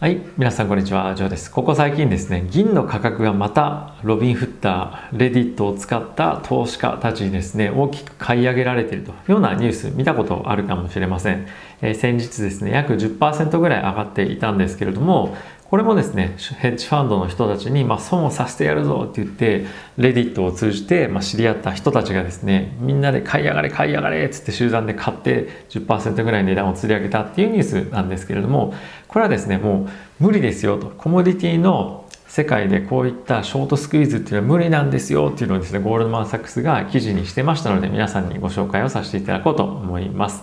[0.00, 1.50] はい、皆さんこんにちは、ジョーです。
[1.50, 11.48] ここ最近ですね、銀の価格がまたロビンフッター、レディットを使った投資家たちにですね、大きく買い上げられているというようなニュース見たことあるかもしれません。
[11.80, 15.36] えー、先日ですね、約10%ぐらい上がっていたんですけれども、
[15.70, 19.66] これもですね、ヘッジファンドの人たちに、まあ、損をさせてやるぞって言って、
[19.98, 28.72] レディットを通じて、まあ、知り合った人たちがですね、みんなで買い上がれ、買い上がれっつって集団で買って10%ぐらい値段を釣り上げたっていうニュースなんですけれども、
[29.08, 29.88] これはですね、も
[30.20, 30.86] う無理ですよと。
[30.86, 40.42] コモディティの世界でこういったショートスクイーズっていうのは無理なんですよっていうのをですね、ゴールドマン・サックスが記事にしてましたので、皆さんにご紹介をさせていただこうと思います。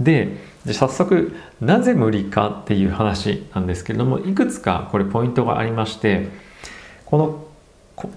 [0.00, 6.28] でで早速なぜ無理かっていう話なんですけれどもいくつかこれポイントがありまして
[7.06, 7.46] この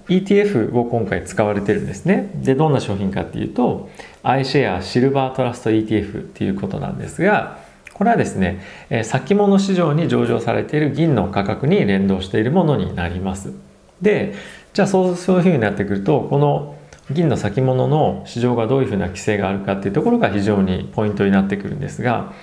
[0.07, 2.31] ETF を今回使われてるんですね。
[2.35, 3.89] でどんな商品かっていうと
[4.23, 7.59] iShare シルバートラスト ETF っていうことなんですが
[7.93, 8.61] これはですね
[9.03, 13.53] 先物市場に上場されている銀の価格に連動しているものになります。
[14.01, 14.33] で
[14.73, 16.75] じゃあそうそういうふうになってくるとこの
[17.11, 22.33] 銀の先物の市場がどういうふうな規制があるかっていうところが非常にポイントになってくるんですが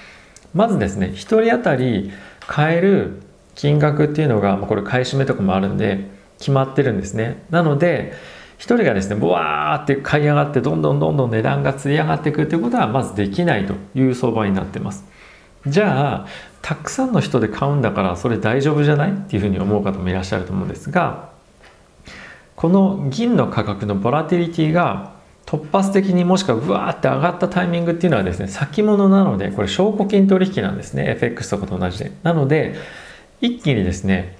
[0.54, 2.10] まずですね1人当たり
[2.46, 3.22] 買える
[3.54, 7.44] 金額っていうのがこれ買い占めとかもあるんで決まってるんですね。
[7.50, 8.12] なので
[8.58, 15.04] 1人がですねブワーって買い上がってどんどんどんどん値段がつり上がっていくということはまずできないという相場になってます。
[15.66, 16.26] じゃあ
[16.62, 21.35] たくさんの人で買うんだからそれ大丈夫じゃないっていうふうに思う方もいらっしゃると思うんですが
[22.56, 31.10] この銀の価格のボラティリティが突発的にもしくはブワーって上がったタイミングっていうのはですね先物なのでこれ証拠金取引なんですね。
[31.10, 32.10] FX とかと同じで。
[32.22, 32.74] なので
[33.40, 34.36] 一気にですね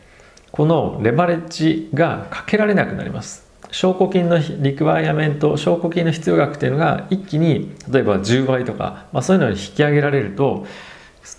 [0.50, 3.46] このレバレッジがかけられなくなります。
[3.70, 10.66] 証拠金のリクワイアメント証拠金の必要額っていうのが一気に例えば10倍とか、まあ、そういうのに引き上げられると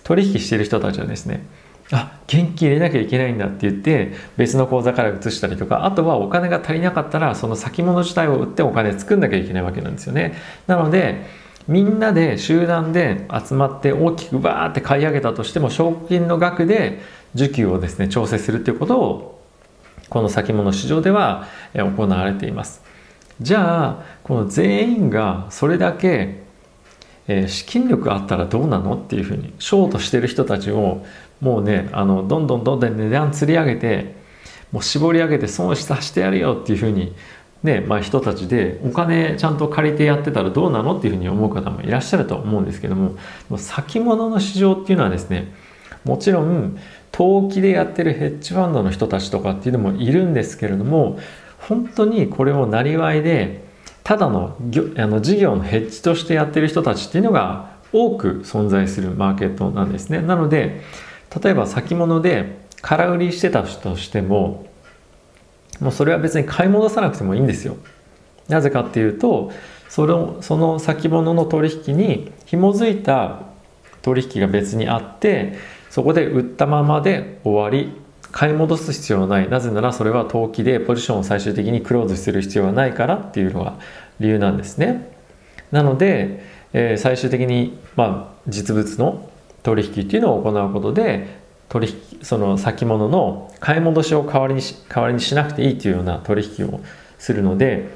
[0.04, 1.42] 取引している人たちはですね
[1.90, 10.34] あ現金入れなきゃいけないんだって言って別の口座から移したりとかあとはお金が足りなかったらその先物自体を売ってお金作んなきゃいけないわけなんですよね。
[10.66, 11.26] なので
[11.66, 17.00] みんなで集団で集まって大きくバーって買い上げたとしても賞金の額で
[17.34, 19.42] 需給をですね調整するっていうことを
[20.08, 22.82] この先物市場では行われています。
[23.40, 26.42] じゃあこの全員がそれだけ、
[27.46, 31.04] 資金力あったらどうなのっていうふうにショートしてる人たちを
[31.40, 34.14] もうねあのどんどんどんどん値段釣り上げて
[34.72, 37.14] もう絞り上げて損失させてやるよっていうふうに
[37.60, 40.96] ねまあ、人たちでお金ちゃんと借りてやってたらどうなの？
[40.96, 43.16] っていうふうに思う方もいらっしゃると思うんですけども
[43.56, 45.52] 先物の市場っていうのはですね
[46.04, 46.78] もちろん
[47.10, 51.18] 投機でやってるヘッジファンドの人たちとかっていうのもいるんですけれども
[51.58, 53.64] 本当にこれをなりわいで
[54.04, 54.56] ただの
[54.96, 60.20] あの事業のヘッジとしてやってる人たちっていうのが多く存在するマーケットなんですね。
[60.22, 60.82] なので
[61.42, 64.66] 例えば先物で空売りしてたとしても
[65.80, 67.76] もうそれは別に買い戻さなくてもいいんですよ。
[68.48, 69.52] なぜかっていうと
[69.88, 73.42] そのその先物の取引に紐づいた
[74.02, 75.58] 取引が別にあって
[75.90, 77.92] そこで売ったままで終わり
[78.30, 79.48] 買い戻す必要はない。
[79.48, 83.78] なぜならそれは投機でポジションを最終的にクローズする必要はないからっていうのが
[84.20, 85.12] 理由なんですね。
[85.70, 89.30] なので、えー、最終的に、まあ、実物の
[89.68, 91.26] 取引っていうのを行うことで
[91.68, 96.80] 取引その先物の買い戻しを代わりにし代わりにしなくていいというような取引を
[97.18, 97.90] するので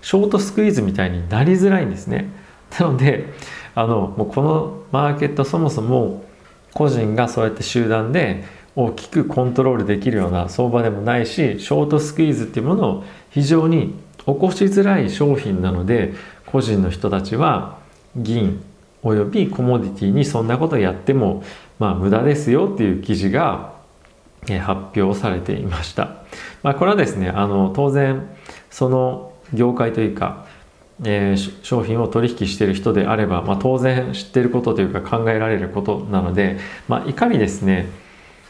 [0.00, 2.30] ショートスクイーズみたいになりづらいんですね。
[2.78, 3.26] なので
[3.74, 6.24] あのもうこのマーケットそもそも
[6.72, 16.14] 個人がそうやって集団で大きくコントロールできるような相場でもないしショートスクイーズっていうものを非常に起こしづらい商品なので
[16.46, 17.78] 個人の人たちは
[18.16, 18.62] 銀
[19.02, 21.42] およびコモディティにそんなことやっても
[21.78, 23.74] まあ無駄ですよっていう記事が
[24.46, 26.22] 発表されていました。
[26.62, 28.28] まあ、これはですねあの当然
[28.70, 30.46] その業界というか、
[31.04, 36.58] えー、商品を取引している人であれば、まあ、当然知っていることというか考えられることなので、
[36.88, 37.88] まあ、いかにですね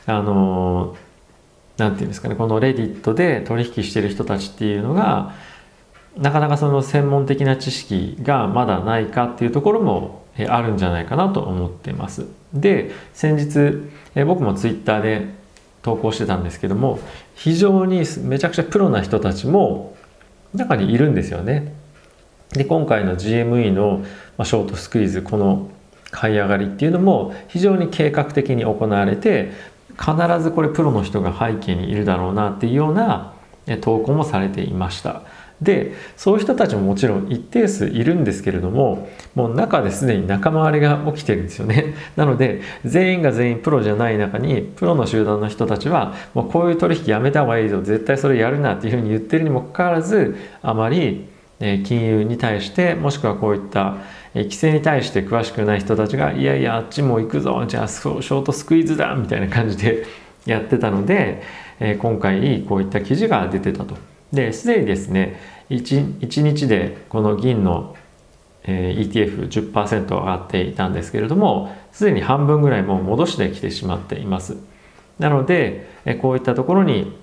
[0.07, 0.97] あの
[1.77, 5.35] 何て言うんですかねこのレディットで取引している人たちっていうのが
[6.17, 12.27] なかなかその専門的な知識がまだないかっていうところもあるんじゃないかなと思ってます。
[12.53, 15.27] で先日僕もツイッターで
[15.83, 16.99] 投稿してたんですけども
[17.35, 19.97] 非常にめちゃくちゃプロな人たちも
[20.55, 21.75] 中にいるんですよね。
[22.51, 24.05] で今回の GME の
[24.45, 25.71] ショートスクイーズこの
[26.11, 29.53] 買い上がりっていうのも非常に計画的に行われて
[29.99, 33.35] 必ずこれプロの人が背景にいるだろうなっていうような
[33.83, 35.23] 投稿もされていました
[35.61, 51.27] でそういう人たちももちろん一定数いるんですけれどももう中ですでに仲間割れが起きてるんですよね なので全員が全員プロじゃない中にプロの集団の人たちはもうこういう取引やめた方がいいぞ絶対それやるなっていうふうに言ってるにもかかわらずあまり
[51.59, 53.97] 金融に対してもしくはこういった
[54.35, 60.07] 規制に対して詳しくない人たちがいやいやあっちも行くぞじゃあショートスクイーズだみたいな感じで
[60.47, 61.43] やってたので
[61.99, 64.18] 今回こういった記事が出てたと。
[64.33, 65.41] ですでにですね
[65.71, 67.97] 1, 1日でこの銀の
[68.65, 74.57] ETF10% 上がっていたんですけれどもすでに半分ぐらいもう戻してきてしまっています。
[75.19, 77.17] なのでえこういったところに、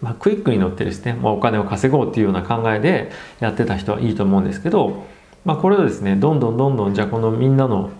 [0.00, 5.04] まあ、クイックに乗ってですね、まあ、お金を稼ごうっていうような考えでやってた人はいいと思うんですけど、
[5.44, 7.90] まあ、これをですねどんどんどんどんじゃあこのみんなの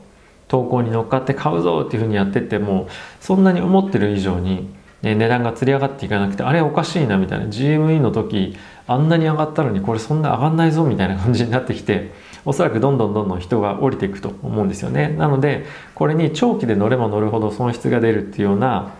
[0.48, 2.88] 投稿に乗っかって買うぞっていうふうにやってっても
[3.20, 4.68] そんなに思ってる以上に
[5.02, 7.46] 値段がつり上がっていかなくてあれおかしいなみたいな。
[7.46, 8.56] GME の時
[8.86, 12.12] あんなに上がったのにこれそんな上がんないぞみたいな感じになってきて
[12.44, 15.08] おそらくどんどんどんどん人が降りていくと思うんですよね。
[15.08, 15.64] なので
[15.94, 18.92] これに長期で乗れば乗るほど損失が出るっていうような、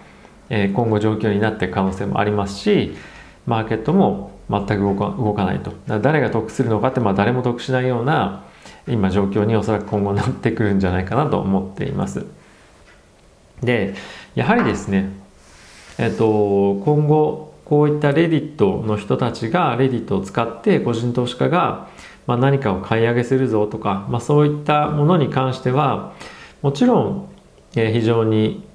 [0.48, 2.94] え今後状況になっていく可能性もありますし
[3.46, 5.72] マーケットも全く動か動かないと。
[6.00, 8.44] 誰が得するのかってまあ誰も得しないような
[8.88, 12.26] 今状況におそらく今後なってくるんじゃないかなと思っています。
[13.62, 13.94] で
[14.34, 15.19] やはりですね
[16.00, 21.88] えっと、今後こういったレディットの人たちがレディットを使って個人投資家が
[22.26, 26.14] ま何かを買い上げするぞとか、まあ、そういったものに関しては
[26.62, 27.28] もちろん、
[27.76, 28.66] え非常に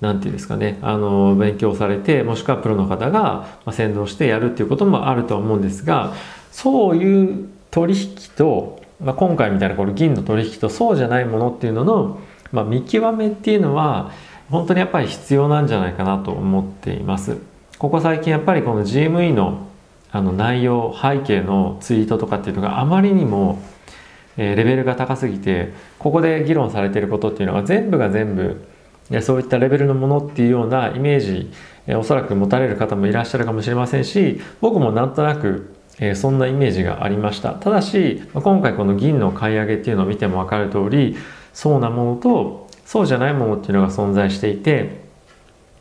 [0.00, 6.12] 何て言うんですかねあの勉強されてもしくはプロの方が先導してやるっていうこともあるとは思うんですが
[6.50, 12.18] そういう取引と、まあ、今回みたいなこの銀の取引とそうじゃないものっていうのの、
[12.50, 14.10] まあ、見極めっていうのは
[14.52, 17.38] 本当にやっぱり必要なんじゃないかなと思っています。
[17.78, 19.66] ここ最近やっぱりこの GME の
[20.10, 23.62] あの内容背景のツイートとかっていうのがあまりにも
[24.36, 28.62] レベルが高すぎてここで議論されていることっていうのが全部が全部
[29.22, 31.50] そういったレベルのものっていうようなイメージ
[31.96, 35.74] おそらく持たれる方もいらっしゃるかもしれませんし僕もなんとなく
[36.14, 37.54] そんなイメージがありました。
[37.54, 41.16] ただし今回この銀の買い上げっていうのを見ても分かる通り
[41.54, 45.02] そうなものとそうじゃないものっていうのが存在していて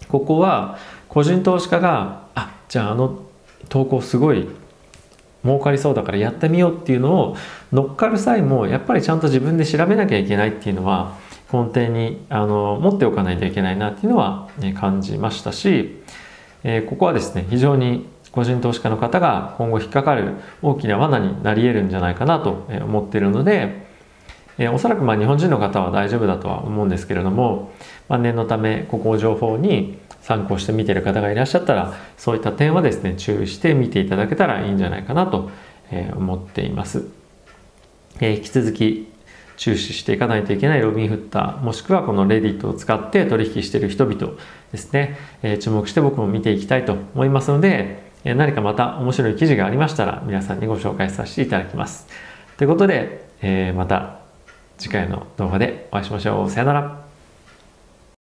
[0.07, 0.77] ここは
[1.09, 3.24] 個人投資家があじゃああの
[3.69, 4.48] 投稿すごい
[5.44, 7.38] 儲かりそうだからやってみようっていうのを
[7.71, 11.18] 乗っかる際もやっぱりちゃんと自分で調べなきゃいけないっていうのは
[11.51, 16.01] 根底にあの持っておかないといけないなっていうのは、ね、感じましたし、
[16.63, 23.91] えー、ここはですね非常に個人投資家の方が今後引っかかる大きな罠になり得るんじゃないかなと思っているので、
[24.57, 27.71] えー、おそらくまあ日本人の方は大丈夫だとは思うんですけれども、
[28.09, 35.50] まあ、念のためここを情報に参考して見てる方がいらっしゃったらそういった点はですね注意して見ていただけたらいいんじゃないかなと
[36.15, 37.06] 思っています、
[38.19, 39.12] えー、引き続き
[39.57, 44.33] 注視していかないといけないロビンフッターもしくはこのレディットを使って取引している人々
[44.71, 52.07] ですね、えー、注目して僕も見ていきたいと思いますので何かまた面白い記事がありましたら皆さんにご紹介させていただきます。
[52.57, 54.21] ということで、え、また
[54.81, 56.50] 次回の動画でお会いしましょう。
[56.50, 57.00] さよなら。